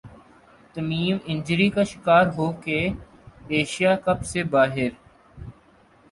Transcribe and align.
تمیم 0.75 1.17
injury 1.25 1.67
کا 1.69 1.83
شکار 1.83 2.25
ہو 2.37 2.51
کر 2.63 2.87
ایشیا 3.49 3.95
کپ 4.05 4.19
سے 4.25 4.43
باہر 4.51 4.89